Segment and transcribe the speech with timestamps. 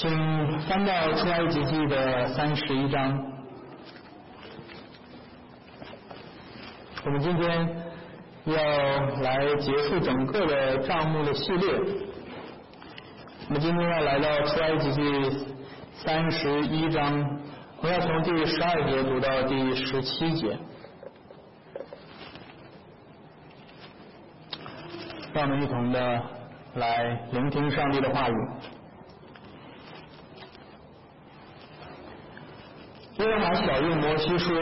[0.00, 3.22] 请翻到出埃及记的三十一章。
[7.04, 7.68] 我们今天
[8.46, 8.54] 要
[9.20, 11.70] 来结束整个的账目的系列。
[13.48, 15.46] 我们今天要来到出埃及记
[15.92, 17.38] 三十一章，
[17.82, 20.56] 我要从第十二节读到第十七节。
[25.34, 26.22] 让我们一同的
[26.76, 28.34] 来聆听上帝的话语。
[33.20, 34.56] 耶和华小谕摩西说：“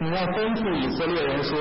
[0.00, 1.56] 你要吩咐以色列人说，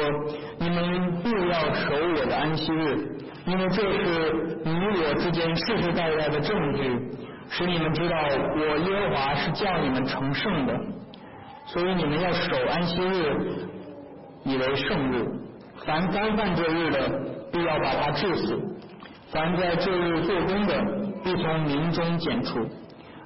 [0.58, 2.98] 你们不要守我的安息日，
[3.46, 7.00] 因为这是你我之间世世代代的证据，
[7.48, 8.16] 使你们知道
[8.58, 10.74] 我耶和华是叫你们成圣的。
[11.68, 13.68] 所以你们要守安息日，
[14.46, 15.28] 以为圣日。
[15.86, 17.08] 凡干犯这日的，
[17.52, 18.56] 必要把他治死；
[19.32, 20.74] 凡在这日做工的，
[21.24, 22.68] 必从民中剪除。”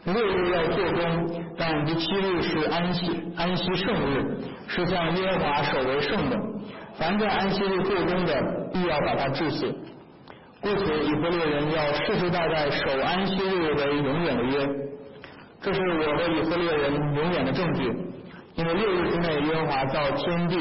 [0.05, 6.37] 六日要做工，但第七日是安息安息圣日，是向耶和华守为圣的。
[6.97, 9.75] 凡在安息日做工的，必要把他治死。
[10.61, 14.67] 故此，以色列人要世世代代守安息日为永远的约。
[15.61, 17.83] 这是我和以色列人永远的证据，
[18.55, 20.57] 因为六日之内耶和华造天地，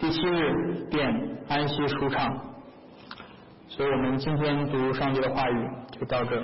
[0.00, 0.52] 第七日
[0.90, 2.28] 便安息舒畅。
[3.68, 6.42] 所以我们今天读上帝的话语就到这。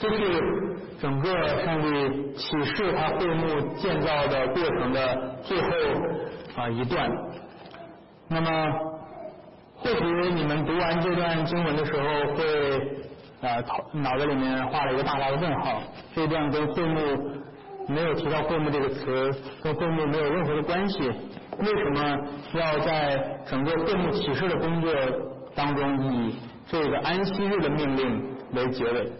[0.00, 0.40] 这是
[1.00, 5.68] 整个上帝启示他会幕建造的过程的最后
[6.56, 7.10] 啊一段。
[8.28, 8.72] 那么，
[9.76, 12.78] 或许你们读完这段经文的时候会
[13.40, 13.58] 啊
[13.92, 15.82] 脑脑子里面画了一个大大的问号。
[16.14, 17.00] 这段跟会幕
[17.88, 19.30] 没有提到会幕这个词，
[19.62, 21.00] 跟会幕没有任何的关系。
[21.58, 22.18] 为什么
[22.54, 24.92] 要在整个会幕启示的工作
[25.56, 26.36] 当中以
[26.68, 29.10] 这个安息日的命令为结尾？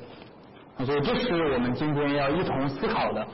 [0.84, 3.27] 所以，这是我们今天要一同思考的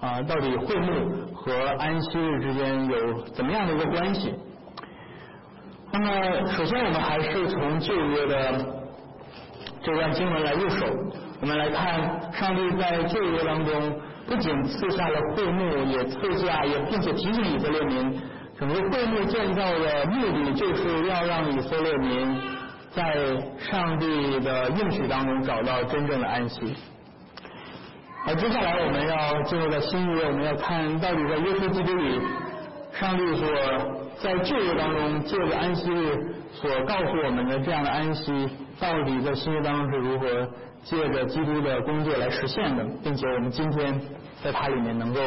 [0.00, 4.34] 啊，到底会幕和安息日之间有怎么样的一个关系？
[5.92, 8.64] 那么，首先我们还是从旧约的
[9.82, 10.86] 这段经文来入手，
[11.42, 18.20] 我们来看上帝在旧约当中不仅赐下了会幕，也赐下也并且提醒以色列民，
[18.58, 22.56] 整个会幕建造的目的就是要让以色列民。
[22.96, 23.14] 在
[23.58, 26.74] 上帝的应许当中找到真正的安息。
[28.28, 32.20] 而接下来我们要进入到新约，我们要看到底在耶稣基督里，
[32.92, 33.46] 上帝所
[34.20, 38.48] 在旧约当中借着安息日所告诉我们的这样的安息，
[38.80, 40.26] 到底在新约当中是如何
[40.82, 44.00] 借着基督的工作来实现的，并且我们今天
[44.42, 45.20] 在它里面能够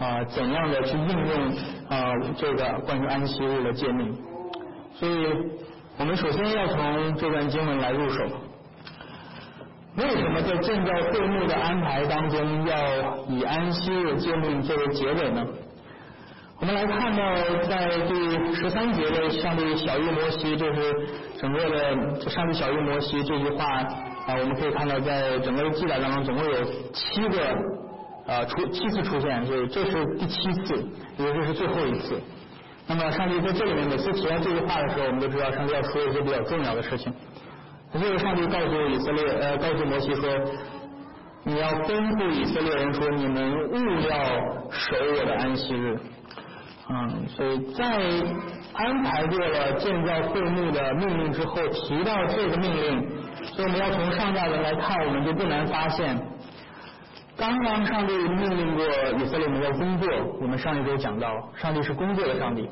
[0.00, 1.48] 啊怎样的去应用
[1.88, 4.12] 啊这个关于安息日的诫命，
[4.94, 5.14] 所以。
[5.98, 8.24] 我们首先要从这段经文来入手。
[9.94, 15.44] 为什么在建造会幕的安排当中要以安息日诫命作为结尾呢？
[16.60, 17.34] 我们来看到
[17.68, 20.94] 在第十三节的上帝小谕摩西，这是
[21.38, 23.66] 整个的上帝小谕摩西这句话
[24.26, 27.44] 啊，我们可以看到在整个的记载当中总共有七个
[28.26, 30.88] 啊出七次出现，所以这是第七次，
[31.18, 32.18] 也就是最后一次。
[32.86, 37.12] 那么，上帝在这里面每次提到这句话的时候，我们都知道上帝要说一些比较重要的事情。
[38.00, 40.28] 就是上帝告诉以色列，呃，告诉摩西说，
[41.44, 44.24] 你要吩咐以色列人说，你们勿要
[44.70, 45.98] 守我的安息日。
[46.88, 47.84] 嗯，所以在
[48.74, 53.08] 安排过了建造会幕的命令之后，提到这个命令，
[53.54, 56.18] 所以我们要从上下文来看，我们就不难发现。
[57.36, 58.84] 刚刚上帝命令过
[59.20, 60.08] 以色列人要工作，
[60.40, 62.68] 我们上一周讲到，上帝是工作的上帝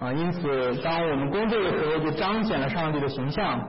[0.00, 3.60] 啊，因此当我们工作的时候，就彰显了上帝的形象。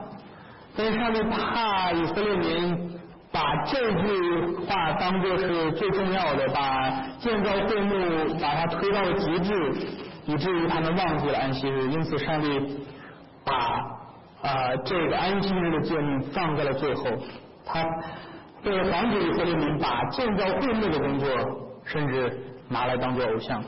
[0.76, 3.00] 但是上帝怕以色列民
[3.32, 9.72] 把这句话当作是最重要的，把建造会幕把它推到了极致，
[10.26, 11.88] 以至于他们忘记了安息日。
[11.90, 12.78] 因此上帝
[13.44, 13.54] 把
[14.42, 17.04] 啊这个安息日的诫命放在了最后，
[17.64, 17.84] 他。
[18.62, 21.26] 为了防止以色列民把建造会幕的工作
[21.82, 22.38] 甚至
[22.68, 23.64] 拿来当做偶像，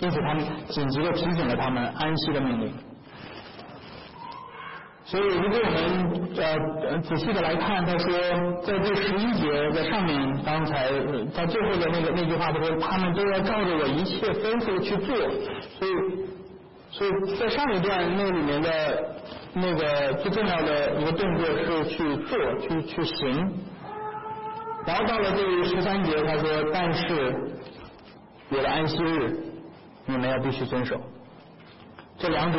[0.00, 2.74] 因此他们紧急的提醒了他们安息的命令。
[5.10, 8.12] 所以，如果我们呃仔细的来看，他说
[8.60, 10.90] 在这十一节在上面，刚才
[11.34, 15.16] 在最后的那个那句话，他说他们都要照着我一切吩咐去做。
[15.78, 15.90] 所以，
[16.90, 18.68] 所以在上一段那里面的
[19.54, 23.50] 那个最重要的一个动作是去做，去去行。
[24.86, 27.34] 然后到了这十三节，他说：“但是
[28.50, 29.38] 我的安息日，
[30.04, 31.00] 你们要必须遵守。
[32.18, 32.58] 这两者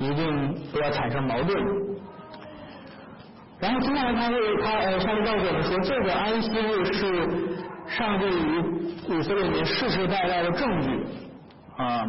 [0.00, 1.56] 一定不要产生矛盾。
[3.60, 7.28] 然后接下来他会他呃上帝告诉我们说，这个安息日是
[7.86, 11.06] 上帝与以色列人世世代代的证据
[11.76, 12.04] 啊。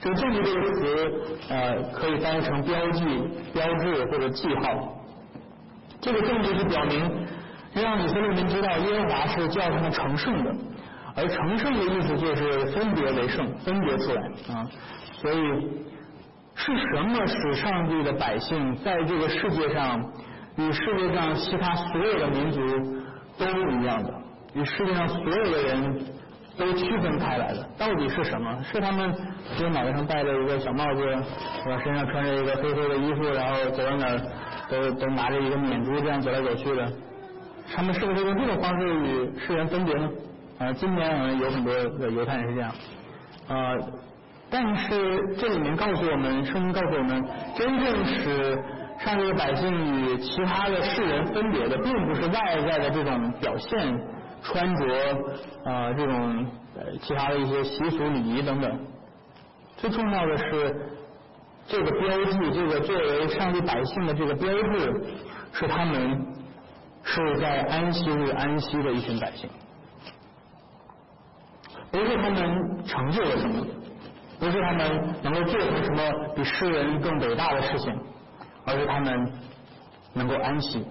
[0.00, 1.12] 这个证据这个词
[1.48, 3.04] 呃可以翻译成标记、
[3.54, 4.94] 标志或者记号。
[6.00, 7.26] 这个证据是表明
[7.74, 10.54] 让以色列人知道耶和华是叫他们成圣的，
[11.16, 14.66] 而成圣的意思就是分别为圣，分别出来啊。
[15.20, 15.38] 所以
[16.58, 19.98] 是什么使上帝的百姓在这个世界上
[20.56, 22.60] 与世界上其他所有的民族
[23.38, 24.12] 都一样的，
[24.54, 26.04] 与世界上所有的人？
[26.58, 28.60] 都区分开来的，到底是什么？
[28.64, 29.14] 是他们
[29.56, 31.00] 就脑袋上戴着一个小帽子，
[31.62, 31.80] 是吧？
[31.84, 34.20] 身上穿着一个黑黑的衣服，然后走到哪儿
[34.68, 36.92] 都都拿着一个缅珠，这样走来走去的。
[37.72, 40.10] 他们是不是用这种方式与世人分别呢？
[40.58, 42.72] 啊，今天我们有很多的犹太人是这样。
[43.46, 43.74] 啊，
[44.50, 47.24] 但是这里面告诉我们，圣经告诉我们，
[47.54, 48.58] 真正使
[48.98, 49.70] 上帝的百姓
[50.06, 53.98] 与其他的世人分别的，并不是外在的这种表现。
[54.40, 54.84] 穿着
[55.64, 56.46] 啊，这种
[56.76, 58.80] 呃其他的一些习俗礼仪等等，
[59.76, 60.76] 最重要的是
[61.66, 65.02] 这个标记，这个作为上帝百姓的这个标志，
[65.52, 66.24] 是他们
[67.02, 69.50] 是在安息日安息的一群百姓，
[71.90, 73.66] 不是他们成就了什么，
[74.38, 76.02] 不是他们能够做成什么
[76.34, 77.92] 比诗人更伟大的事情，
[78.64, 79.32] 而是他们
[80.14, 80.84] 能够安息。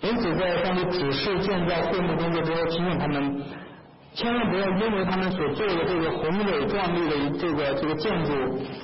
[0.00, 3.42] 因此，在上帝指示建造会幕工作之后，提醒他们
[4.14, 8.32] 千万不要因为他们所做的这个宏伟壮丽的这个这个建筑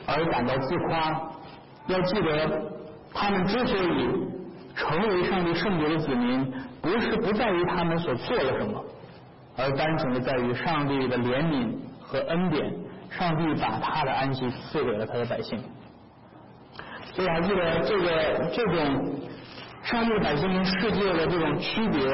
[0.07, 1.31] 而感到自夸。
[1.89, 2.63] 要记得，
[3.13, 4.09] 他们之所以
[4.75, 8.85] 成为上帝圣洁的子民，不是不在于他们所做了什么，
[9.57, 11.71] 而单纯的在于上帝的怜悯
[12.01, 12.73] 和恩典。
[13.11, 15.63] 上帝把他的安息赐给了他的百姓。
[17.15, 19.21] 所以，还记得这个这种。
[19.83, 22.07] 上帝百姓跟世界的这种区别，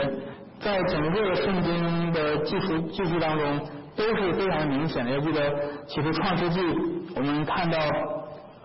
[0.61, 3.61] 在整个圣经的记述记述当中
[3.97, 5.11] 都是非常明显的。
[5.11, 5.53] 要记得，
[5.89, 6.61] 起初创世纪，
[7.17, 7.77] 我们看到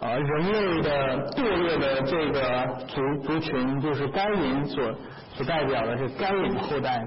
[0.02, 4.94] 呃人类的堕落的这个族族群，就是该隐所
[5.34, 7.04] 所代表的是该隐后代。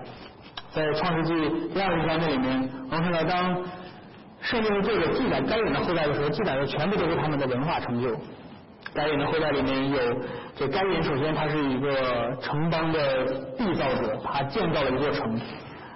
[0.72, 3.56] 在创世纪第二十章这里面，我们看到当
[4.44, 8.14] 圣经这个记载该隐的后代的时候，记载的全部都是他们的文化成就。
[8.94, 9.98] 该隐的后代里面有，
[10.54, 13.24] 这该隐首先他是一个城邦的
[13.56, 15.34] 缔造者，他建造了一座城。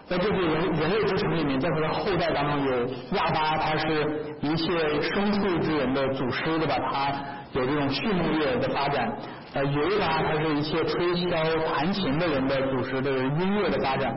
[0.08, 6.78] 在这座人人类之城里面，在他的后代当中有亚巴，他是一切牲畜之人的祖师，对吧？
[6.90, 7.12] 他
[7.52, 9.12] 有这种畜牧业的发展。
[9.52, 11.30] 呃，犹达他是一切吹箫
[11.68, 14.16] 弹琴的人的祖师，的音乐的发展。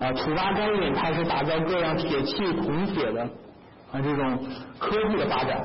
[0.00, 3.28] 啊，土巴该隐他是打造各样铁器铜铁的
[3.92, 4.38] 啊这种
[4.78, 5.60] 科技的发展。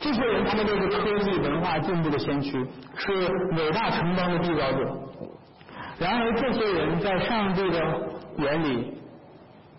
[0.00, 2.66] 这些人，他们都是科技文化进步的先驱，
[2.96, 3.12] 是
[3.56, 4.98] 伟大城邦的缔造者。
[5.98, 7.78] 然而，这些人在上帝的
[8.38, 8.98] 眼里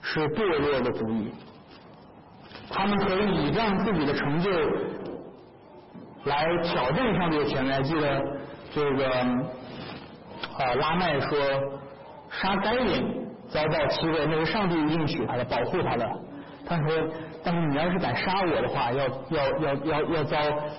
[0.02, 1.34] 是堕落的主义。
[2.70, 4.50] 他们可以倚仗自己的成就
[6.24, 7.84] 来挑战上帝的权威。
[7.84, 8.22] 记得
[8.74, 11.38] 这个啊，拉麦说
[12.30, 16.10] 杀该隐遭到欺负，那是上帝应许他的，保护他的。
[16.66, 16.86] 他说。
[17.46, 20.38] 但是你要是敢杀我的话，要要要要要遭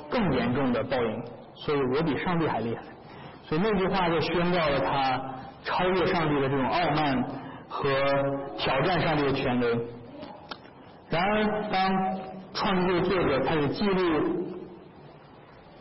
[0.09, 1.23] 更严重的报应。
[1.55, 2.81] 所以我比上帝还厉害。
[3.43, 5.21] 所以那句话就宣告了他
[5.63, 7.23] 超越上帝的这种傲慢
[7.69, 7.91] 和
[8.57, 9.79] 挑战上帝的权威。
[11.11, 12.19] 然而，当
[12.55, 14.57] 创世作者开始记录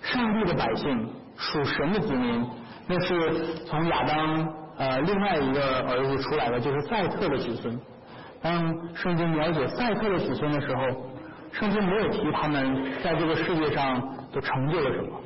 [0.01, 2.45] 上帝的百姓属神的子民，
[2.87, 7.79] 那是从亚当呃另外一个儿子出来的，就是赛特的子孙。
[8.43, 10.81] 当圣经描写赛特的子孙的时候，
[11.53, 15.17] 圣经没有提他们在这个世界上都成就了什么，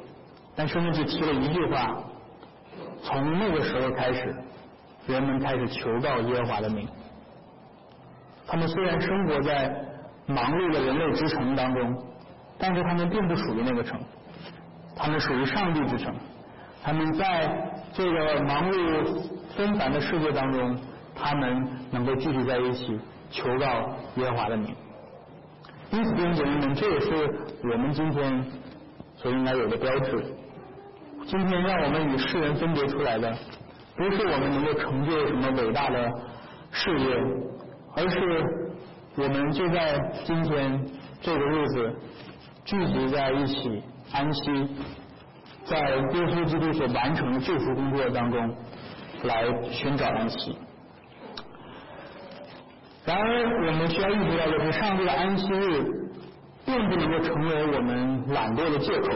[0.55, 1.97] 但圣经只提了一句话：
[3.01, 4.35] 从那个时候开始，
[5.07, 6.87] 人们开始求告耶和华的名。
[8.45, 9.75] 他们虽然生活在
[10.27, 11.97] 忙碌的人类之城当中，
[12.59, 13.99] 但是他们并不属于那个城，
[14.95, 16.13] 他们属于上帝之城。
[16.83, 20.77] 他们在这个忙碌纷繁的世界当中。
[21.17, 22.99] 他们能够聚集在一起，
[23.31, 23.65] 求告
[24.15, 24.75] 耶和华的名。
[25.91, 27.09] 因此，弟兄姐妹们，这也是
[27.63, 28.45] 我们今天
[29.15, 30.23] 所应该有的标志。
[31.25, 33.35] 今天让我们与世人分别出来的，
[33.95, 36.09] 不是我们能够成就什么伟大的
[36.71, 37.15] 事业，
[37.95, 38.43] 而是
[39.15, 40.85] 我们就在今天
[41.21, 41.95] 这个日子
[42.63, 43.81] 聚集在一起
[44.11, 44.69] 安息，
[45.65, 48.55] 在耶稣基督所完成的救赎工作当中
[49.23, 50.57] 来寻找安息。
[53.07, 53.23] 然而，
[53.65, 55.81] 我们需要意识到的是，上帝的安息日
[56.65, 59.13] 并不能够成为我们懒惰的借口。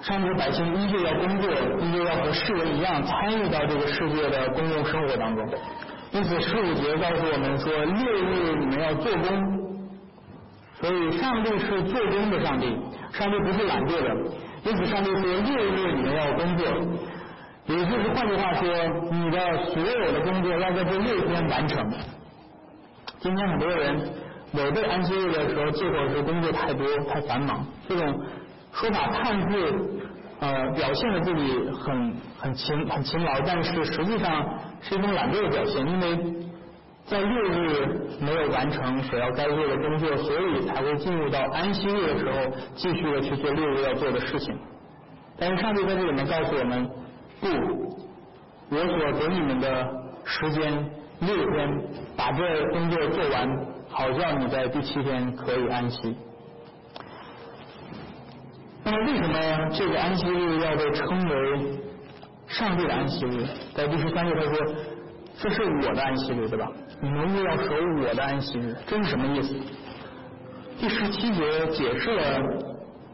[0.00, 5.46] 上帝的百姓依旧要工作，依旧要和世人一样参与到这个世界的公共生活当中。
[6.12, 9.60] 因此，十五节告诉我们说，六日你们要做工。
[10.80, 12.74] 所以，上帝是做工的上帝，
[13.12, 14.16] 上帝不是懒惰的。
[14.64, 16.66] 因此，上帝说六日你们要工作，
[17.66, 18.66] 也就是换句话说，
[19.12, 21.86] 你的所有的工作要在这六天完成。
[23.20, 24.00] 今天很多人
[24.54, 28.20] 违背安息日的时候，借口是工作太多、太繁忙，这种
[28.72, 30.00] 说法看似
[30.40, 36.40] 呃表现了自己很很勤很勤劳，但是实际上是一种懒惰的表现，因为。
[37.06, 42.38] 在六日没有完成所要该做的工作，所以才会进入到安息日的时候，
[42.76, 44.56] 继续的去做六日要做的事情。
[45.36, 46.88] 但是上帝在这里面告诉我们，
[47.40, 47.48] 不，
[48.70, 49.88] 我所给你们的
[50.24, 50.88] 时间
[51.20, 51.82] 六天，
[52.16, 53.48] 把这工作做完，
[53.88, 56.16] 好叫你在第七天可以安息。
[58.82, 61.80] 那么为什么这个安息日要被称为
[62.46, 63.46] 上帝的安息日？
[63.74, 64.74] 在第十三节他说，
[65.38, 66.66] 这是我的安息日，对吧？
[67.02, 69.54] 你们又要守我的安息日，这是什么意思？
[70.78, 72.40] 第十七节解释了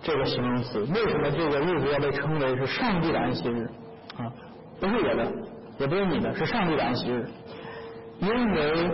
[0.01, 3.69] 这个形容词，为什么这个日子要被称为是上帝的安息日？
[4.17, 4.31] 啊，
[4.81, 5.33] 不是我的，
[5.81, 7.29] 也不是你的，是上帝的安息日。
[8.19, 8.91] 因为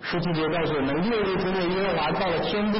[0.00, 2.78] 十七节告诉我们，六日之内耶和华造了天地，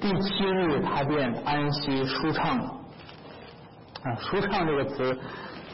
[0.00, 2.58] 第七日他便安息舒畅。
[2.58, 5.18] 啊，舒畅这个词。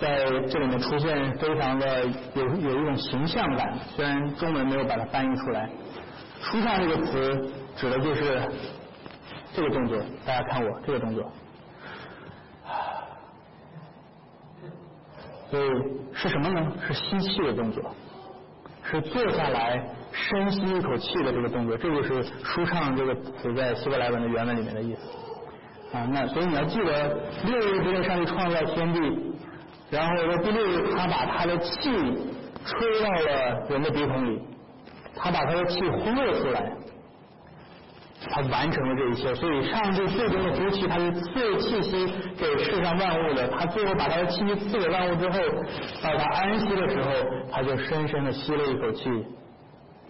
[0.01, 5.71] 在这里面出现非常的有有一种形象感，虽然中文没有把它翻译出来。
[6.41, 8.43] 舒畅这个词指的就是
[9.55, 9.97] 这个动作，
[10.27, 11.31] 大家看我这个动作。
[15.49, 15.69] 所以
[16.13, 16.73] 是什么呢？
[16.89, 17.95] 是吸气的动作，
[18.91, 25.01] 是坐下来深吸一口气的这个动作，这就是舒畅这个词在希伯来文的原文里面的意思。
[25.97, 29.01] 啊，那所以你要记得，六日之内上帝创造天地。
[29.91, 31.91] 然后说第六日，他把他的气
[32.65, 34.41] 吹到了人的鼻孔里，
[35.15, 36.73] 他把他的气呼了出来，
[38.31, 39.35] 他完成了这一切。
[39.35, 43.49] 所以上帝最终的呼气，他是赐气息给世上万物的。
[43.49, 45.39] 他最后把他的气息赐给万物之后，
[46.03, 47.11] 到他安息的时候，
[47.51, 49.11] 他就深深的吸了一口气，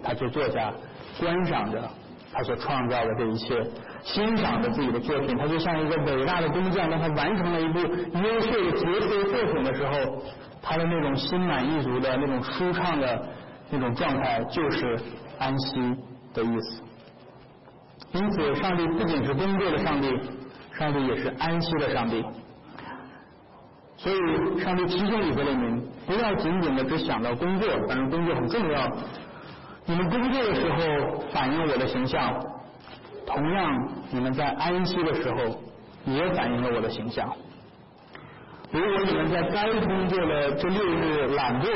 [0.03, 0.73] 他就坐下
[1.21, 1.91] 观赏着
[2.33, 3.63] 他所创造的这一切。
[4.03, 10.23] 欣赏着自己的作品，他就像一个伟大的工匠，当他完成了一部优秀的杰出作品的时候，
[10.61, 13.27] 他的那种心满意足的那种舒畅的
[13.71, 14.99] 那种状态，就是
[15.39, 15.97] 安息
[16.35, 16.83] 的意思。
[18.15, 20.09] 因此，上帝不仅是工作的上帝，
[20.73, 22.25] 上帝也是安息的上帝。
[23.97, 28.89] 所以，上帝提醒以色列民，不要仅仅的只想到工作，当然工作很重要。
[29.87, 32.41] 你们工作的时候，反映我的形象。
[33.27, 35.37] 同样，你们在安息的时候
[36.05, 37.29] 也反映了我的形象。
[38.71, 41.69] 如果你们在该工作的这六日懒惰、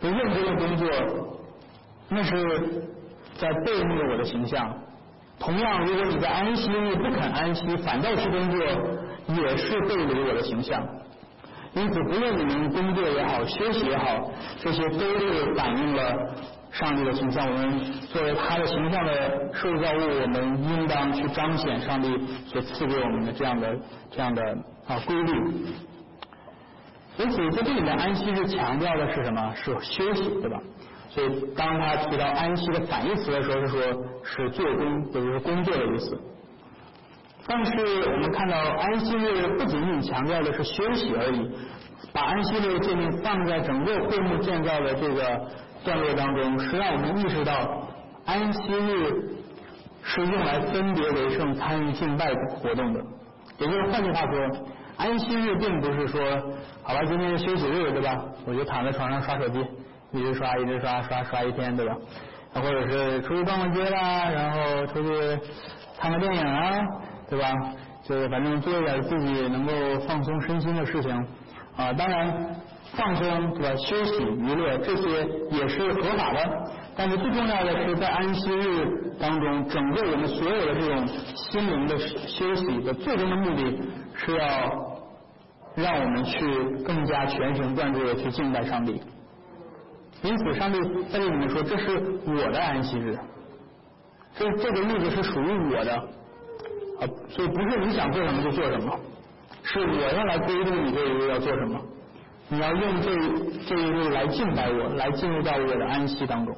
[0.00, 0.88] 不认真的工作，
[2.08, 2.34] 那是
[3.36, 4.74] 在背逆我的形象。
[5.38, 8.58] 同样，如果你在安息日不肯安息，反倒去工作，
[9.42, 10.82] 也是背离我的形象。
[11.74, 16.34] 因此，不论你们工作也好，休息也好，这些都是反映了。
[16.70, 17.80] 上帝的形象，我们
[18.12, 22.08] 作为他的形象的受造物，我们应当去彰显上帝
[22.48, 23.78] 所赐给我们的这样的
[24.10, 24.42] 这样的
[24.88, 25.32] 啊规律。
[27.16, 29.54] 因此，在这里面安息日强调的是什么？
[29.54, 30.60] 是休息，对吧？
[31.10, 33.80] 所以，当他提到安息的反义词的时候，是说
[34.24, 36.18] 是做工，也就是工作的意思。
[37.46, 37.72] 但是，
[38.10, 41.50] 我们看到安息日不仅仅强调的是休息而已，
[42.12, 45.40] 把安息日的界定放在整个会幕建造的这个。
[45.84, 47.86] 段落当中是让我们意识到，
[48.24, 49.36] 安息日
[50.02, 53.04] 是用来分别为圣、参与敬拜活动的。
[53.58, 54.66] 也就是换句话说，
[54.96, 56.22] 安息日并不是说，
[56.82, 58.24] 好吧，今天是休息日，对吧？
[58.46, 59.62] 我就躺在床上刷手机，
[60.12, 61.94] 一直刷，一直刷，刷刷一天，对吧？
[62.54, 65.40] 或者是出去逛逛街啦，然后出去
[65.98, 66.78] 看个电影啊，
[67.28, 67.52] 对吧？
[68.02, 69.72] 就是反正做一点自己能够
[70.06, 71.12] 放松身心的事情
[71.76, 71.92] 啊。
[71.92, 72.56] 当然。
[72.96, 73.74] 放松对吧？
[73.76, 76.38] 休息娱乐这些也是合法的，
[76.94, 78.86] 但是最重要的是在安息日
[79.18, 83.82] 当中，整个我们所有的这种心灵的休息的最终的目的
[84.14, 84.46] 是要
[85.74, 86.38] 让我们去
[86.84, 89.02] 更加全神贯注的去敬拜上帝。
[90.24, 90.80] 因此，上帝
[91.12, 93.16] 在这里面说：“这是我的安息日，
[94.34, 98.98] 这这个日子是属于我的啊，所以不是你想做什么就做什么，
[99.62, 101.78] 是我要来规定你这一日要做什么。”
[102.48, 103.10] 你要用这
[103.66, 106.54] 这一日来敬拜我，来进入到我的安息当中。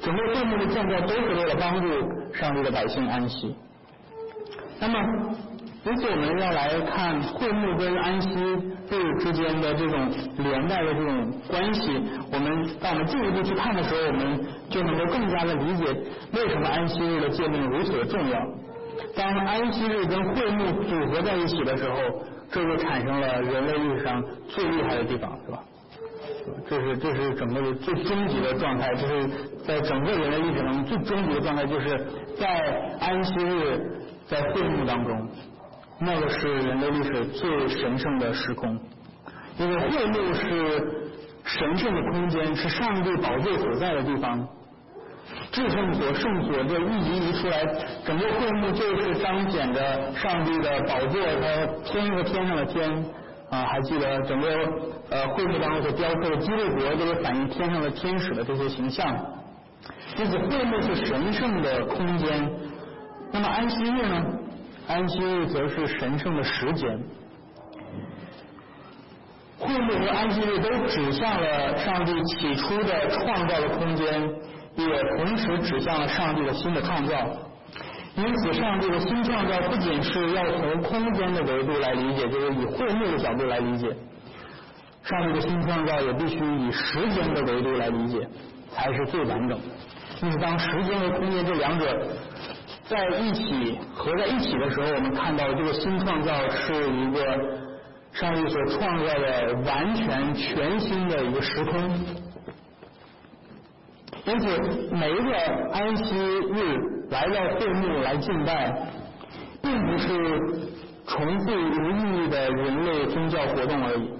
[0.00, 1.88] 整个会幕的建造都是为了帮助
[2.34, 3.54] 上帝的百姓安息。
[4.78, 4.98] 那么，
[5.84, 12.02] 因此我们要来看会幕跟安息日之间的这种连带的这种关系。
[12.32, 15.84] 我们当我们进一步去看的时候，我们就能够更加的理解
[16.32, 18.38] 为什么安息日的界定如此的重要。
[19.16, 21.96] 当安息日跟会幕组合在一起的时候，
[22.50, 25.58] 这就产生了人类历史上最厉害的地方，是吧？
[26.68, 29.28] 这是这是整个最终极的状态，就是
[29.66, 31.98] 在整个人类历史上最终极的状态，就是
[32.38, 33.80] 在安息日
[34.26, 35.28] 在会幕当中。
[36.02, 38.78] 那个是人类历史最神圣的时空，
[39.58, 41.10] 因为会幕是
[41.44, 44.48] 神圣的空间，是上帝宝座所在的地方。
[45.52, 47.62] 至圣所、圣所这一移一出来，
[48.04, 53.04] 整个会幕就是彰显着上帝的宝座，它天和天上的天
[53.50, 54.48] 啊，还记得整个
[55.10, 59.14] 呃会幕当中所雕刻的基督国，都是反映天上的天使的这些形象。
[60.18, 62.50] 因此，会幕是神圣的空间。
[63.32, 64.24] 那么安息日呢？
[64.88, 66.98] 安息日则是神圣的时间，
[69.56, 74.20] 会幕和安息日都指向了上帝起初的创造的空间，
[74.74, 77.14] 也同时指向了上帝的新的创造。
[78.16, 83.94] 因此，上帝的新创造不仅是要从空间的维度来理解，就是以会幕的角度来理解，
[85.04, 88.28] 上帝的新创造也必须以时间的维度来理解，
[88.72, 89.64] 才是最完整的。
[90.20, 91.96] 因此，当时间和空间这两者。
[92.90, 97.24] 在一起合在一起的时候，我们看到这个新创造是一个
[98.10, 101.88] 上帝所创造的完全全新的一个时空。
[104.24, 104.46] 因此，
[104.90, 105.32] 每一个
[105.72, 108.76] 安息日来到会幕来敬拜，
[109.62, 110.08] 并不是
[111.06, 114.10] 重复无意义的人类宗教活动而已。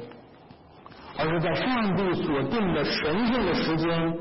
[1.18, 4.14] 而是在上帝所定的神圣的时间，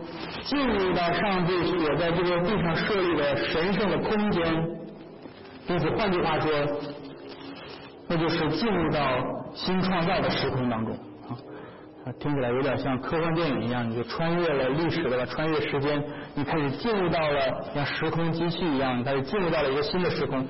[0.50, 4.44] 进入到上帝所在这个地上设立的神圣的空间。
[5.68, 6.51] 因此，换句话说，
[8.08, 9.00] 那就是进入到
[9.53, 10.96] 新创造的时空当中
[12.03, 20.44] 啊，听起来有点像科幻电影一样，你就穿越了历史的穿越时间，你开始进入到了像时空机器一样，开始进入到了一个新的时空。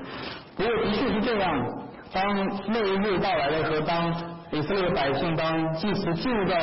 [0.55, 1.61] 不过，的确是这样，
[2.13, 2.23] 当
[2.69, 4.38] 那一日到来的时候，当。
[4.51, 6.55] 以色列百姓当祭司进入到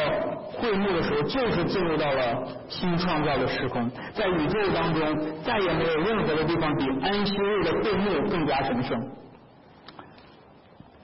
[0.59, 3.89] 会幕的时候，就是进入到了新创造的时空。
[4.13, 9.11] 在宇宙当中，再也没有任何的地方比安息日的会幕更加神圣。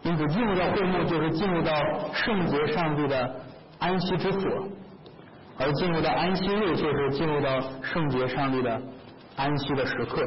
[0.03, 1.73] 因此，进入到会幕就是进入到
[2.13, 3.37] 圣洁上帝的
[3.79, 4.51] 安息之所，
[5.59, 8.83] 而进入到安息日就是进入到圣洁上帝的
[9.37, 10.21] 安息的时刻。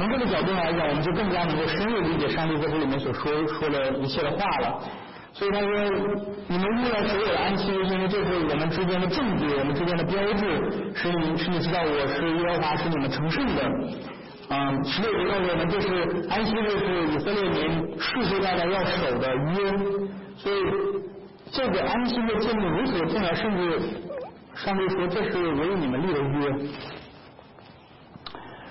[0.00, 4.80] 从这个角度来讲，我们就更加能够深入理解上帝在这里面所说说的一切的话了。
[5.34, 5.68] 所以他说
[6.48, 13.62] ：“你们遇到所有的安息，因为这是我们之间的证据，我们之间的标志，使你使你知道我是耶和华，是你们成圣的。”
[14.48, 19.70] 嗯，十六节告诉我们，这是安息日是以色列民世世代代要守的约。
[20.36, 20.56] 所以
[21.52, 23.80] 这个安息日建立如此重要，甚至
[24.56, 26.68] 上帝说这是为你们立的约。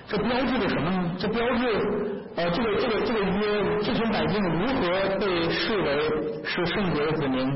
[0.09, 1.11] 这标志着什么呢？
[1.19, 7.47] 这标志呃，这个这个这个约，这群百姓如何被视为是圣洁的子民？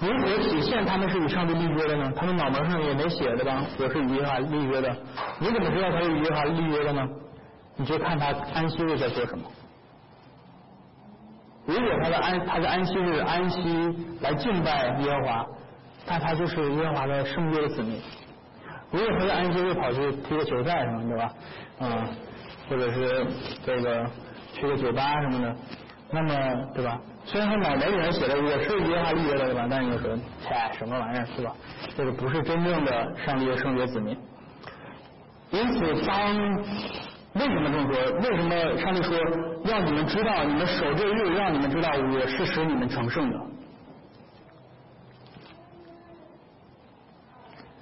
[0.00, 2.10] 如何体现他们是与上帝立约的呢？
[2.16, 3.62] 他们脑门上也没写的吧？
[3.78, 4.96] 我是与耶和华立约的。
[5.38, 7.06] 你怎么知道他是与耶和华立约的呢？
[7.76, 9.44] 你就看他安息日在做什么。
[11.66, 15.46] 如果他的安他的安息日安息来敬拜耶和华，
[16.06, 18.00] 那他就是耶和华的圣洁的子民。
[18.92, 21.32] 如果他在安息日跑去踢个球赛什么，对吧？
[21.78, 22.08] 啊，
[22.68, 23.26] 或者是
[23.64, 24.06] 这个
[24.52, 25.56] 去个酒吧什么的，
[26.10, 27.00] 那么对吧？
[27.24, 29.66] 虽然他脑袋里面写的我是约翰立约的，对吧？
[29.68, 31.52] 但是你说，切，什么玩意儿，是吧？
[31.96, 34.16] 这个不是真正的上帝的圣洁子民。
[35.50, 36.34] 因此，当
[37.34, 38.12] 为什么这么说？
[38.20, 39.18] 为什么上帝说
[39.64, 43.40] 让你们知道，你们守这日，让你们知道我是使你们成圣的？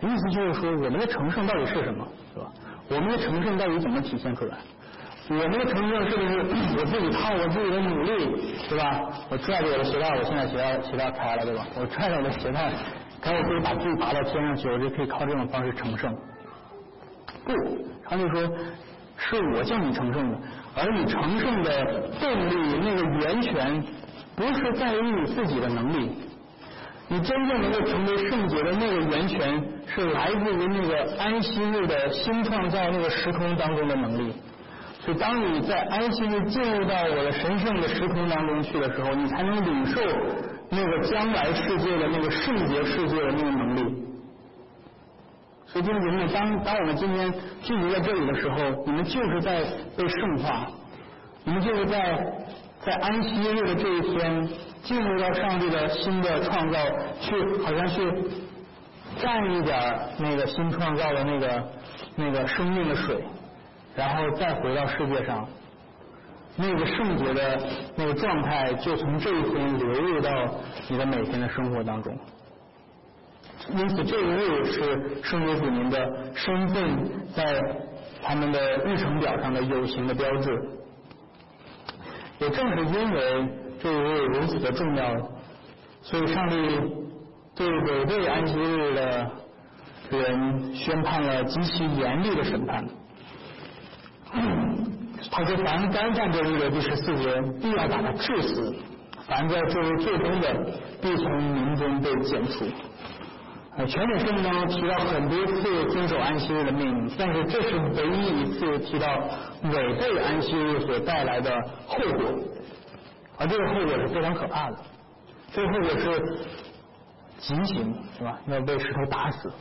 [0.01, 2.53] 意思就是说，我们的成圣到底是什么，是吧？
[2.89, 4.57] 我们的成圣到底怎么体现出来？
[5.27, 6.41] 我们的成圣是不是
[6.79, 9.09] 我自己靠我自己的努力，对吧？
[9.31, 11.67] 我拽着我的鞋带，我现在鞋带鞋带开了，对吧？
[11.81, 12.73] 我拽着我的鞋带，
[13.23, 16.15] 然后我可以把自己拔到天上去，我就可以靠这种方式成圣。
[17.45, 17.53] 不，
[18.05, 18.43] 他就说
[19.17, 20.39] 是我叫你成圣的，
[20.77, 23.83] 而你成圣的动力那个源泉，
[24.37, 26.11] 不是在于你自己的能力。
[27.09, 34.33] 你真正能够成为圣洁的那个源泉，是来自于那个安息日的新创造那个时空当中的能力。
[35.01, 40.01] 所以，当你在安息日进入到我的神圣的时空当中去的时候，你才能领受
[40.71, 44.05] 那个将来世界的那个圣洁世界的那个能力。
[45.67, 47.31] 所以，弟兄姊妹，当当我们今天
[47.63, 49.63] 聚集在这里的时候，你们就是在
[49.95, 50.67] 被圣化。
[51.47, 52.19] 你们就是在
[52.85, 54.49] 在安息日的这一天，
[54.83, 56.79] 进入到上帝的新的创造，
[57.19, 58.03] 去好像去
[59.19, 59.77] 蘸一点
[60.19, 61.65] 那个新创造的那个
[62.15, 63.25] 那个生命的水，
[63.97, 65.49] 然后再回到世界上，
[66.57, 67.59] 那个圣洁的
[67.97, 70.31] 那个状态就从这一天流入到
[70.91, 72.15] 你的每天的生活当中。
[73.71, 75.99] 因此，这一日是圣约子民的
[76.35, 77.59] 身份在
[78.23, 80.51] 他们的日程表上的有形的标志。
[82.45, 83.49] 也正是因为
[83.83, 85.17] 这一日如此的重要，
[86.03, 86.57] 所以上帝
[87.57, 89.31] 对违背安息日的
[90.11, 92.85] 人宣判了极其严厉的审判。
[95.31, 98.75] 他说：“凡干犯这日的第十四节，必要把他治死；
[99.27, 100.55] 凡在这日做工的，
[101.01, 102.67] 必从民中被剪除。”
[103.77, 109.09] 呃，全本圣经当中提到很多次遵守安息日的命令，但是这是唯一一次提到
[109.65, 111.51] 违背安息日所带来的
[111.89, 112.33] 后果，
[113.37, 114.77] 而这个后果是非常可怕的。
[115.53, 116.39] 这个后果是
[117.39, 118.39] 极刑，是吧？
[118.47, 119.53] 要被石头打死。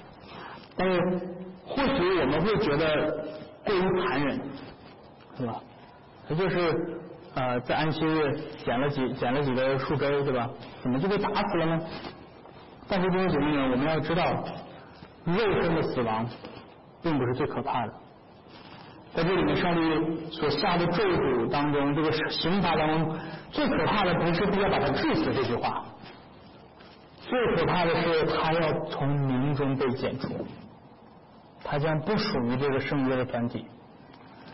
[0.77, 0.99] 但是
[1.65, 3.11] 或许我们会觉得
[3.65, 4.39] 过于残忍，
[5.37, 5.59] 是吧？
[6.29, 6.99] 他就是
[7.33, 10.47] 呃，在安息日捡了几捡了几个树根，对吧？
[10.83, 11.81] 怎么就被打死了呢？
[12.87, 14.43] 但是弟兄姐妹们，我们要知道，
[15.25, 16.27] 肉身的死亡
[17.01, 17.93] 并不是最可怕的。
[19.15, 23.17] 在这里面，上帝所下的咒诅当中，这个刑罚当中，
[23.51, 25.85] 最可怕的不是必要把他治死这句话，
[27.21, 30.45] 最可怕的是他要从民中被剪除，
[31.63, 33.65] 他将不属于这个圣约的团体，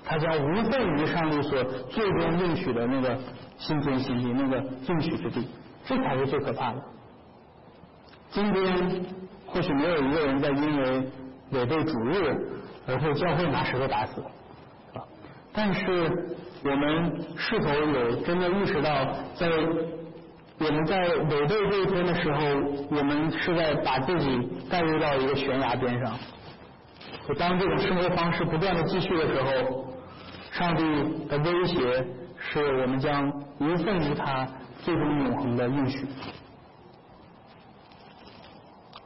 [0.05, 3.17] 他将无份于上帝所最终应许的那个
[3.57, 5.47] 新天新地那个应许之地，
[5.85, 6.83] 这才是最可怕的。
[8.31, 9.05] 今天
[9.47, 11.11] 或许没有一个人在因为
[11.51, 12.47] 违背主日
[12.87, 14.21] 而被教会拿石头打死，
[14.93, 15.01] 啊！
[15.51, 16.11] 但是
[16.63, 19.49] 我们是否有真的意识到，在
[20.59, 22.39] 我们在违背这一天的时候，
[22.91, 26.13] 我们是在把自己带入到一个悬崖边上？
[27.27, 29.87] 就当这种生活方式不断的继续的时候，
[30.51, 30.83] 上帝
[31.27, 32.05] 的威胁
[32.37, 33.27] 是我们将
[33.59, 34.47] 无份于他
[34.83, 36.05] 最终永恒的应许。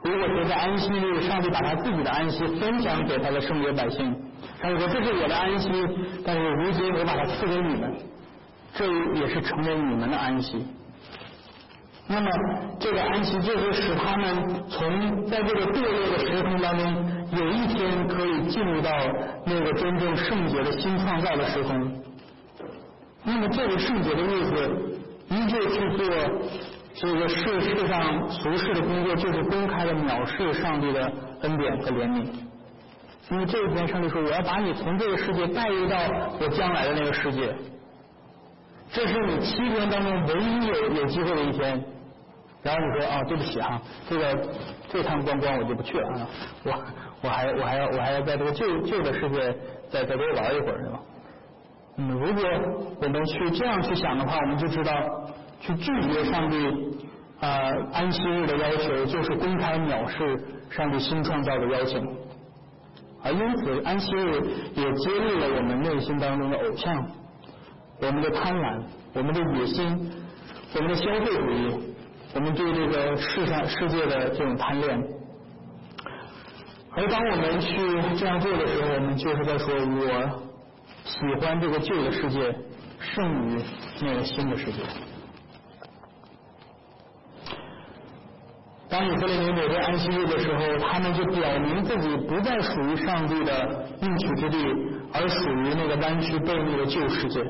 [0.04, 4.14] 如果说在安息日，上帝把他自己的安息分享给他的圣洁百姓，
[4.60, 5.70] 上帝说这是我的安息，
[6.24, 7.90] 但是如今我把它赐给你们，
[8.74, 8.86] 这
[9.18, 10.62] 也是成为你们的安息。
[12.06, 12.30] 那么
[12.78, 18.90] 这个安息就是使他们从在这个堕落的时空当中，有一天可以进入到
[19.46, 22.02] 那个真正圣洁的新创造的时空。
[23.22, 26.04] 那么这个圣洁的日子，依旧去做。
[26.96, 32.24] 这个世世上俗世的工作，就是公开的藐视上帝的恩典和怜悯。
[33.30, 35.96] 因为这一天，上帝说：“我要把你从这个世界带入到
[36.40, 37.52] 我将来的那个世界。”
[38.92, 41.84] 这是你七天当中唯一有有机会的一天。
[42.62, 44.48] 然后你说：“啊，对不起啊，这个
[44.88, 46.28] 这趟观光我就不去了啊，
[46.64, 46.72] 我
[47.22, 49.52] 我还我还要我还要在这个旧旧的世界
[49.90, 51.00] 再再多玩一会儿，是吧？”
[51.98, 52.42] 嗯，如果
[53.00, 54.92] 我们去这样去想的话，我们就知道。
[55.64, 56.56] 去拒绝上帝
[57.40, 57.48] 啊
[57.90, 62.06] 安息日的要求，就是公开藐视上帝新创造的邀请，
[63.22, 64.42] 而因此安息日
[64.74, 67.06] 也揭露了我们内心当中的偶像，
[68.02, 68.82] 我们的贪婪，
[69.14, 70.12] 我们的野心，
[70.74, 71.94] 我们的消费主义，
[72.34, 75.02] 我们对这个世上世界的这种贪恋。
[76.96, 77.76] 而当我们去
[78.18, 80.42] 这样做的时候，我们就是在说，我
[81.04, 82.54] 喜欢这个旧的世界
[83.00, 83.62] 胜于
[84.02, 84.82] 那个新的世界。
[88.94, 94.56] 当以色列人违背安息日的时候，他们就表明自己不再属于上帝的应许之地，
[95.12, 97.42] 而属于那个弯曲悖逆的旧世界。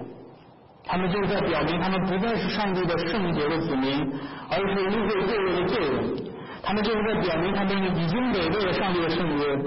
[0.87, 4.11] 他们就是在表明，他们不再是上帝的圣洁的子民，
[4.49, 6.17] 而是污秽罪恶的罪人。
[6.63, 9.59] 他们就是在表明，他们已经违背了上帝的圣约，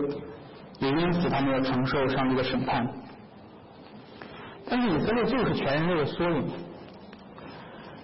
[0.79, 2.87] 也因此他们要承受上帝的审判。
[4.67, 6.47] 但是以色列就是全人类的缩影，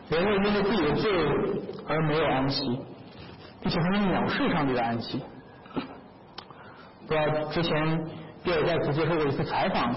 [0.10, 1.12] 人类因为自己的罪
[1.88, 2.80] 而没有安息。
[3.64, 5.24] 并且他们藐视上帝的安息。
[7.08, 8.08] 不知道之前
[8.44, 9.94] 比尔盖茨接受过一次采访，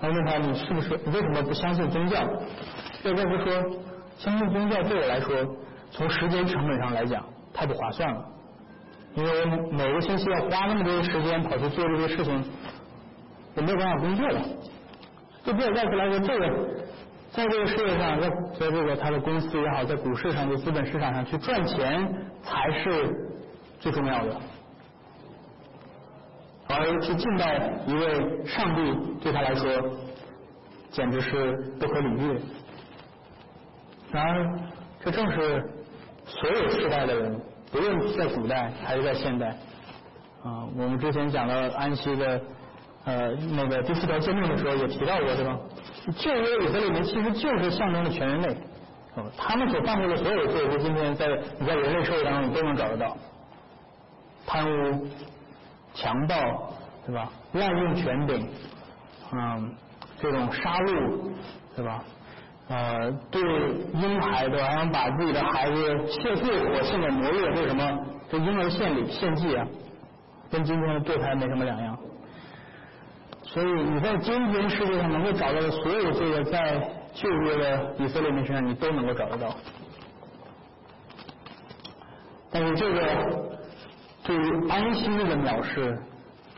[0.00, 2.22] 他问他你是不是你为什么不相信宗教？
[3.02, 3.80] 比尔盖茨说，
[4.18, 5.34] 相信宗教对我来说，
[5.90, 8.24] 从时间成本上来讲太不划算了，
[9.14, 12.44] 因为我每个星期要花那么多的时间跑去做这些事情，
[13.54, 14.40] 我没有办法工作了。
[15.44, 16.78] 对比尔盖茨来说，这个。
[17.38, 23.14] 在这个世界上，在在这个他的公司也好，在股市上、在资本市场上去赚钱才是
[23.78, 24.36] 最重要的，
[26.66, 29.70] 而去敬拜一位上帝对他来说
[30.90, 32.40] 简直是不可理喻。
[34.10, 34.58] 然而，
[35.04, 35.64] 这正是
[36.26, 39.50] 所有时代的人，不论在古代还是在现代，
[40.42, 42.42] 啊，我们之前讲到安息的
[43.08, 45.58] 呃那个第四条诫命的时候也提到过，对吧？
[46.18, 48.54] 旧约里头里面其实就是象征了全人类，
[49.34, 51.26] 他们所犯过的所有罪，在今天在
[51.58, 53.16] 你在人类社会当中你都能找得到，
[54.46, 55.06] 贪污、
[55.94, 56.74] 强暴，
[57.06, 57.30] 对吧？
[57.52, 58.46] 滥用权柄，
[59.32, 59.74] 嗯，
[60.20, 61.32] 这种杀戮，
[61.74, 62.04] 对吧？
[62.68, 63.40] 呃，对
[63.94, 67.98] 婴孩的，然后把自己的孩子献祭火献给魔月，为什么？
[68.30, 69.66] 这婴儿献礼献祭啊，
[70.50, 71.98] 跟今天的堕胎没什么两样。
[73.52, 76.80] 所以你在今天世界上能够找到的所有这个在
[77.14, 79.56] 旧约的以色列人身上，你都能够找得到。
[82.50, 83.00] 但是这个
[84.24, 85.98] 对于安息日的藐视，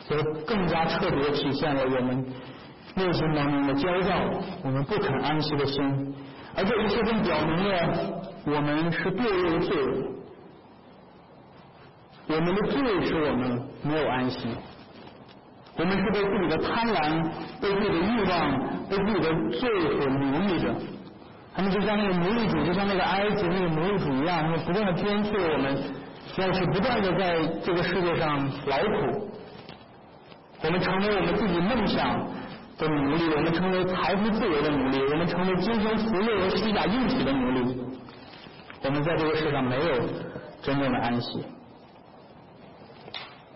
[0.09, 2.27] 则更加彻底的体现了我们。
[2.93, 4.21] 内心当中的焦躁，
[4.65, 6.13] 我们不肯安息的心，
[6.57, 10.05] 而这一切都表明了我们是堕落的罪人。
[12.27, 14.49] 我们的罪使我们没有安息，
[15.81, 17.25] 我们是被自己的贪婪、
[17.61, 18.37] 被自己的欲望、
[18.89, 19.61] 被自己的罪
[19.97, 20.75] 所奴役着。
[21.55, 25.77] 他们就像那个奴隶主，就像那个埃及那个奴隶主一样，他们不断的鞭策我们，
[26.37, 29.29] 要去不断的在这个世界上劳苦。
[30.63, 32.29] 我们成为我们自己梦想。
[32.81, 37.77] 的奴隶，我们成为财富自由的奴隶，我们成为精神富裕和虚假硬体的奴隶。
[38.83, 40.09] 我们在这个世上没有
[40.63, 41.45] 真正的安息。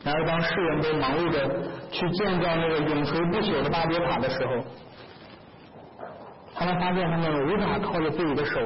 [0.05, 1.49] 然而，当世人都忙碌着
[1.91, 4.63] 去建造那个永垂不朽的巴别塔的时候，
[6.55, 8.61] 他们发现他们无法靠着自己的手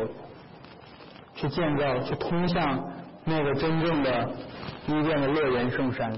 [1.37, 2.85] 去建造，去通向
[3.25, 4.31] 那个真正的
[4.89, 6.13] 伊甸的乐园圣山。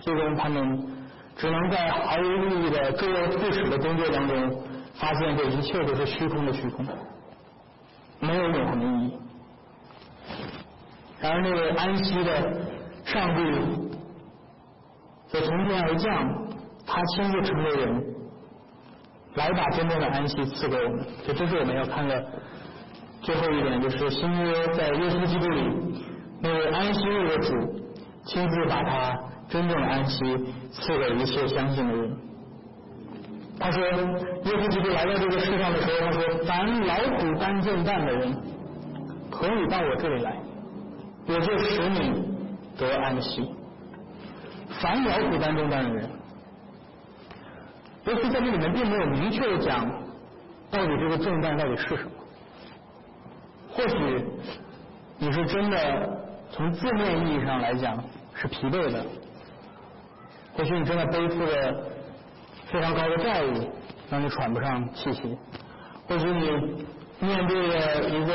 [0.00, 0.88] 最终，他们。
[1.34, 4.62] 只能在毫无意义的周而复始的工作当中，
[4.94, 6.86] 发现这一切都是虚空的虚空，
[8.20, 9.18] 没有永恒的意义。
[11.20, 12.52] 然而那位安息的
[13.06, 13.40] 上帝，
[15.34, 16.46] 我从天而降，
[16.86, 18.04] 他亲自成为人，
[19.34, 21.04] 来把真正的安息赐给我们。
[21.24, 22.24] 所以这是我们要看的
[23.20, 25.70] 最后一点，就是新约在耶稣基督里，
[26.40, 27.54] 那位安息日的主，
[28.24, 29.18] 亲自把他。
[29.48, 30.16] 真正的安息
[30.70, 32.16] 赐给一切相信的人。
[33.60, 34.00] 他说：“耶
[34.44, 38.34] 稣基督来到这个世上的时候，他说：‘凡劳苦担重担的人，
[39.30, 40.40] 可以到我这里来，
[41.26, 42.24] 我就使你
[42.78, 43.42] 得安息。’
[44.80, 46.10] 凡劳苦担重担的人，
[48.06, 49.86] 耶稣在这里面并没有明确的讲
[50.70, 52.10] 到底这个重担到底是什么。
[53.70, 54.24] 或许
[55.18, 56.18] 你是真的
[56.50, 58.02] 从字面意义上来讲
[58.34, 59.04] 是疲惫的。”
[60.54, 61.82] 或许你真的背负着
[62.66, 63.70] 非常高的债务，
[64.10, 65.22] 让你喘不上气息；
[66.06, 68.34] 或许你面对着一个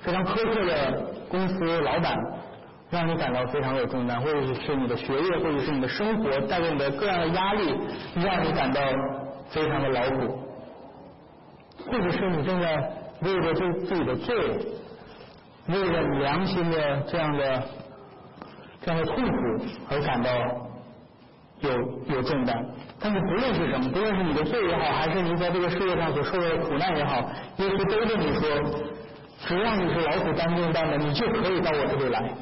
[0.00, 2.18] 非常苛刻的公司老板，
[2.92, 7.74] 让你感到非常有重担；或者是你的学业，或者是你的生活带给你的各样的压力，
[8.14, 8.80] 让你感到
[9.48, 10.38] 非常的劳苦；
[11.90, 12.76] 或者是你正在
[13.22, 14.36] 为着自自己的罪，
[15.68, 17.62] 为了良心的这样的
[18.84, 20.30] 这样的痛苦而感到。
[21.62, 21.70] 有
[22.12, 22.60] 有重担，
[22.98, 27.20] 但是不论是什么，不论是你的罪也好，还是你在这个世界上所受的苦难也好，
[27.58, 28.42] 耶稣都跟你说，
[29.46, 32.34] 只要你是劳苦担重担的，你就可以到我这里来，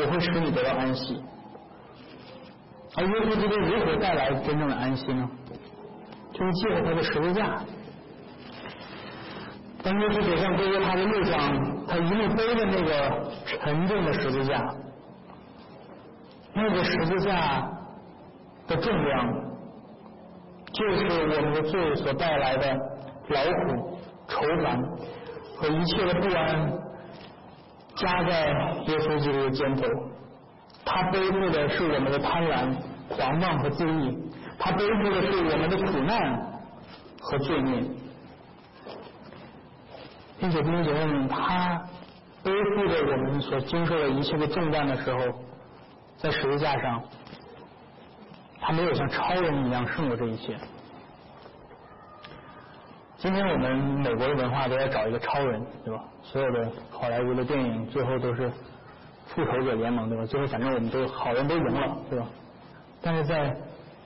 [0.00, 1.22] 我会使你得到安息。
[2.96, 5.28] 而耶稣基督如何带来真正的安息呢？
[6.32, 7.60] 就是借着他的十字架。
[9.82, 14.74] 当耶稣走向哥哥他的路上，他一路背着那个沉重的十字架，
[16.54, 17.68] 那个十字架。
[18.68, 19.26] 的重量，
[20.72, 22.72] 就是我们的罪所带来的
[23.30, 24.80] 劳苦、愁烦
[25.56, 26.72] 和一切的不安，
[28.00, 28.46] 加在
[28.88, 29.86] 耶稣基督的肩头。
[30.84, 32.74] 他背负的是我们的贪婪、
[33.08, 34.16] 狂妄和自义；
[34.58, 36.36] 他背负的是我们的苦难
[37.20, 37.84] 和罪孽，
[40.38, 41.80] 并且弟兄姐妹们，他
[42.42, 45.18] 背负着我们所经受的一切的重担的时候，
[46.16, 47.02] 在十字架上。
[48.62, 50.54] 他没有像超人一样胜过这一切。
[53.20, 56.02] 今天我们美国的文化都在找一个超人，对吧？
[56.22, 58.50] 所有的好莱坞的电影最后都是
[59.26, 60.24] 复仇者联盟，对吧？
[60.24, 62.26] 最后反正我们都好人都赢了，对吧？
[63.02, 63.54] 但是在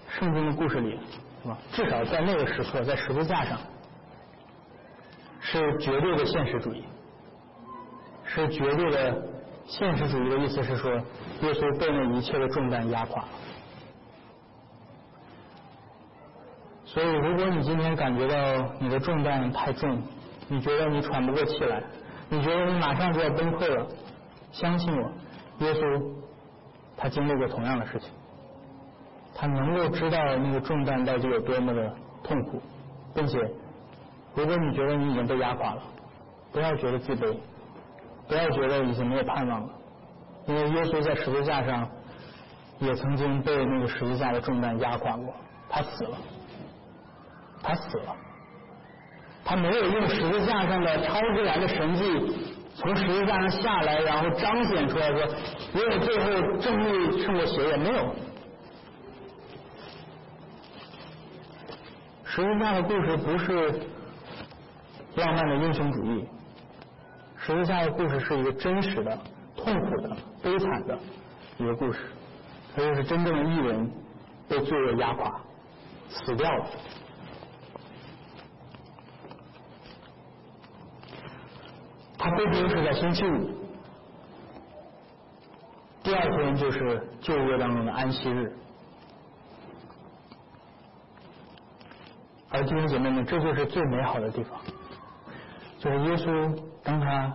[0.08, 0.98] 圣经的故事里，
[1.44, 1.56] 是吧？
[1.70, 3.56] 至少在那个时刻，在十字架上，
[5.38, 6.82] 是绝对的现实主义，
[8.24, 9.22] 是绝对的
[9.64, 13.24] 现实主义的意思是说，耶稣被那一切的重担压垮。
[16.94, 20.00] 所以，如果你今天感觉到你的重担太重，
[20.46, 21.82] 你觉得你喘不过气来，
[22.28, 23.84] 你觉得你马上就要崩溃了，
[24.52, 25.10] 相信我，
[25.58, 26.04] 耶稣
[26.96, 28.08] 他经历过同样的事情，
[29.34, 32.62] 他能够知道那个重担到底有多么的痛苦，
[33.12, 33.40] 并且，
[34.36, 35.82] 如果你觉得你已经被压垮了，
[36.52, 37.36] 不要觉得自卑，
[38.28, 39.68] 不要觉得已经没有盼望了，
[40.46, 41.90] 因为耶稣在十字架上
[42.78, 45.34] 也曾经被那个十字架的重担压垮过，
[45.68, 46.16] 他死了。
[47.64, 48.14] 他死了，
[49.42, 52.04] 他没有用十字架上的超自然的神迹
[52.76, 55.26] 从十字架上下来，然后彰显出来说，
[55.72, 58.14] 因为最后正义胜过邪恶，没有。
[62.24, 63.80] 十字架的故事不是
[65.14, 66.28] 浪漫的英雄主义，
[67.38, 69.16] 十字架的故事是一个真实的、
[69.56, 70.98] 痛苦的、悲惨的
[71.58, 72.00] 一个故事，
[72.74, 73.90] 它就是真正的艺人
[74.48, 75.40] 被罪恶压垮，
[76.08, 76.66] 死掉了。
[82.24, 83.50] 他被定是在星期五，
[86.02, 88.50] 第二天就是旧约当中的安息日，
[92.48, 94.58] 而弟兄姐妹们，这就是最美好的地方，
[95.78, 97.30] 就是耶稣当他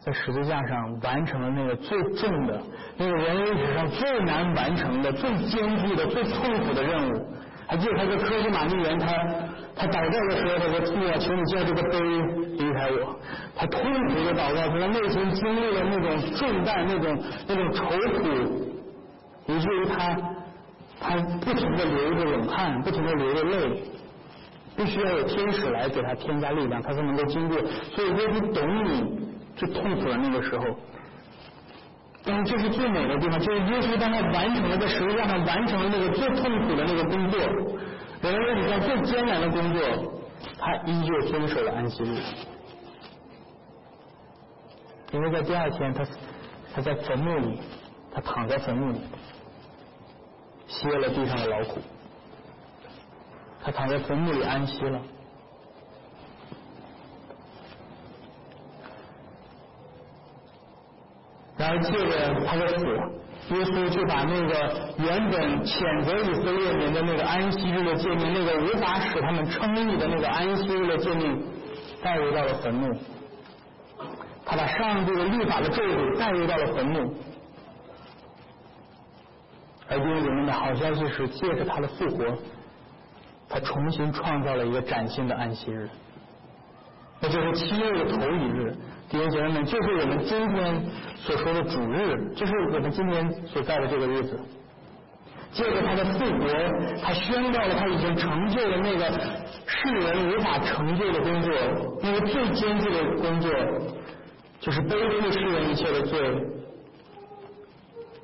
[0.00, 2.60] 在十字架上完成了那个最重的、
[2.98, 7.26] 那个人类史上最难完成的、最艰巨的、最痛苦的任务。
[7.66, 9.06] 还记得他在科西玛丽园，他
[9.74, 11.98] 他祷告的时候，他说：“主啊，求你叫这个杯
[12.62, 13.16] 离开我。”
[13.56, 17.86] 他痛苦的祷告，他内心经历了那种重担、那种那种愁
[18.18, 18.28] 苦，
[19.46, 20.16] 以至于他
[21.00, 23.82] 他不停的流着冷汗，不停的流着泪，
[24.76, 27.56] 必须要有天使来给他添加力量，他才能够经过。
[27.94, 30.64] 所以，耶稣懂你最痛苦的那个时候。
[32.26, 37.38] 但是这是最美的地方，就是耶稣当他完成了在十字架上完成了那个最痛苦的那个工作，
[38.22, 39.82] 人类历史上最艰难的工作，
[40.58, 42.16] 他依旧遵守了安息日，
[45.14, 46.04] 因为在第二天他
[46.74, 47.60] 他在坟墓里，
[48.12, 49.00] 他躺在坟墓里，
[50.66, 51.78] 歇了地上的劳苦，
[53.62, 55.00] 他躺在坟墓里安息了。
[61.56, 62.84] 然后借着他的死，
[63.54, 71.40] 耶稣就把那个原本谴责以色列人的那个安息日的诫命，那个无法使他们称义的那个安息日的诫命，
[72.02, 72.92] 带入到了坟墓。
[74.54, 77.12] 他把上帝的律法的咒诅带入到了坟墓。
[79.88, 82.24] 而弟兄姊妹的好消息是，借着他的复活，
[83.48, 85.88] 他重新创造了一个崭新的安息日，
[87.20, 88.72] 那就是七月的头一日。
[89.10, 90.82] 弟兄姐妹们，就是我们今天
[91.16, 94.38] 所说的主日，就是我们今天所在的这个日子。
[95.52, 96.48] 借着他的复活，
[97.02, 99.10] 他宣告了他已经成就了那个
[99.66, 101.52] 世人无法成就的工作，
[102.02, 103.50] 那个最艰巨的工作，
[104.64, 106.42] 就是背负世人一切的罪。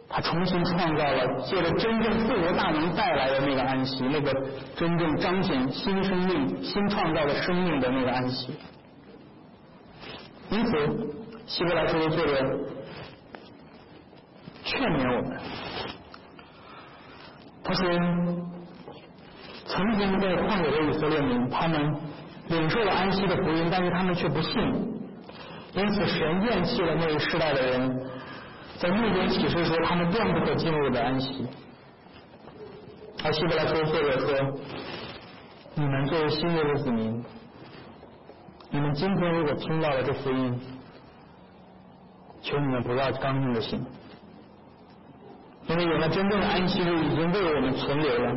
[0.08, 4.32] 他重新创造了借着真正复活大能带来的那个安息，那个
[4.74, 8.54] 真正彰显新生命、新创造的生命的那个安息。
[10.48, 10.72] 因此，
[11.46, 12.32] 希伯来书的作者
[14.64, 15.38] 劝勉我们，
[17.62, 17.86] 他说
[19.66, 21.94] ：“曾经在旷野的以色列民，他们
[22.48, 24.99] 领受了安息的福音，但是他们却不信，
[25.74, 28.06] 因此神厌弃了那个世代的人，
[28.78, 31.46] 在路边启示说他们断不可进入的安息。”
[33.22, 34.58] 而希伯来书的作者说
[35.76, 37.24] ：“你们作为新约的子民。”
[38.72, 40.60] 你们今天如果听到了这福音，
[42.40, 43.84] 求你们不要刚硬的心，
[45.66, 48.32] 因为有了真正的安息日已经为我们存留了，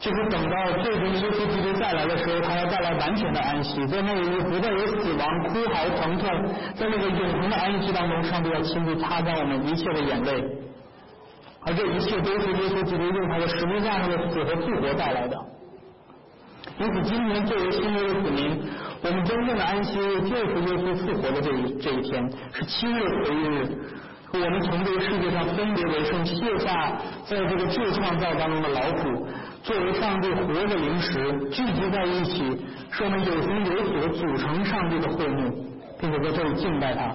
[0.00, 6.26] 就是等到最终耶稣基督再来的时候，他要带来完全的安息，在那里不再有死亡、哭嚎、疼痛，
[6.74, 10.42] 在那个永恒的安息当中，上帝要亲自擦干我们一切的眼泪，
[11.66, 15.36] 而这一切都是耶稣基督用他的十字架上的死和复活带来的。
[16.78, 18.58] 因此，今年作为新约的子民。
[19.02, 23.68] 我们真正的安息日就是耶稣复活的这一这一天，是七月头一日。
[24.32, 26.92] 我们从这个世界上分别为圣，卸下
[27.26, 29.26] 在这个旧创造当中的劳苦，
[29.62, 32.56] 作为上帝活的灵食，聚集在一起，
[32.90, 35.52] 使我们有形有体的组成上帝的会幕，
[35.98, 37.14] 并且在这里敬拜他。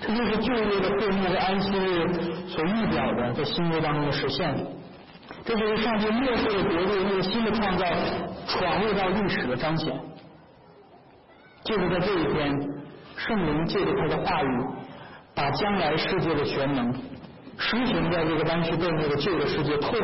[0.00, 2.06] 这就是旧约的会幕和安息日
[2.46, 4.54] 所预表的，在新约当中的实现。
[5.46, 7.86] 这就是上帝末世的国度，一个新的创造，
[8.46, 9.98] 闯入到历史的彰显。
[11.64, 12.68] 就是在这一天，
[13.16, 14.64] 圣灵借着他的话语，
[15.34, 16.92] 把将来世界的全能
[17.58, 19.98] 施行在这个弯曲背后的旧的世界，透过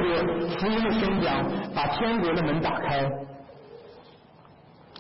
[0.59, 1.45] 福音的宣讲，
[1.75, 3.11] 把天国的门打开，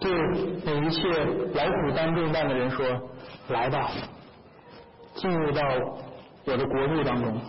[0.01, 0.11] 对
[0.65, 1.09] 那一切
[1.55, 2.85] 劳苦担重担的人说
[3.49, 3.91] ：“来吧，
[5.15, 5.63] 进入到
[6.47, 7.41] 我的国度当中。”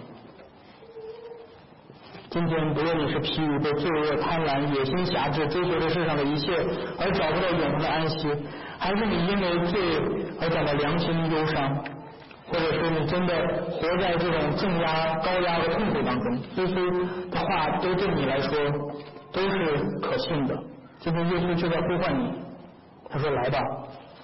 [2.29, 6.55] 今天，不论你是疲于被罪恶、贪婪、野心、狭制追求这世上的一切，
[6.97, 8.29] 而找不到永恒的安息，
[8.79, 9.99] 还是你因为罪
[10.39, 11.83] 而感到良心忧伤，
[12.51, 13.33] 或者是你真的
[13.71, 18.51] 活在这种重压、高压的痛苦当中，耶稣的话都对你来说
[19.31, 20.61] 都是可信的。
[20.99, 22.33] 今天耶稣就在呼唤你，
[23.09, 23.59] 他说：“来吧，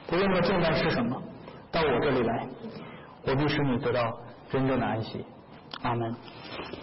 [0.08, 1.22] 不论的重担是什么，
[1.72, 2.46] 到我这里来，
[3.26, 4.14] 我必使你得到
[4.52, 5.26] 真正的安息。”
[5.84, 6.14] 阿门。